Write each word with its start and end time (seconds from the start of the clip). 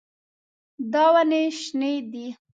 دا 0.91 1.05
ونې 1.13 1.41
شنې 1.59 1.93
دي. 2.11 2.27